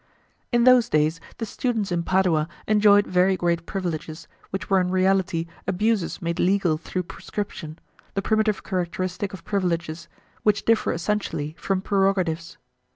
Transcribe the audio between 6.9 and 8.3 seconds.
prescription, the